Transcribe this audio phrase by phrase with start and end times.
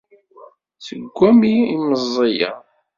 [0.85, 2.57] Seg wami i meẓẓiyeɣ.